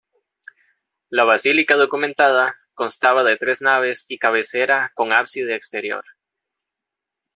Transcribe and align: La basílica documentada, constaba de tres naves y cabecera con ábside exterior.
La 1.09 1.25
basílica 1.25 1.75
documentada, 1.75 2.55
constaba 2.73 3.23
de 3.23 3.37
tres 3.37 3.61
naves 3.61 4.05
y 4.07 4.17
cabecera 4.17 4.91
con 4.95 5.13
ábside 5.13 5.53
exterior. 5.53 6.03